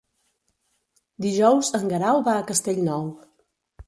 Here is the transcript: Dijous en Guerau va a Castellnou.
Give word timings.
Dijous 1.25 1.69
en 1.79 1.85
Guerau 1.91 2.21
va 2.29 2.33
a 2.39 2.47
Castellnou. 2.53 3.05